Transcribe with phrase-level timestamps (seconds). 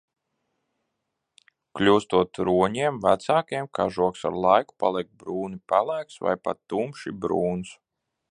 [1.79, 7.77] Kļūstot roņiem vecākiem, kažoks ar laiku paliek brūni pelēks vai pat tumši brūns.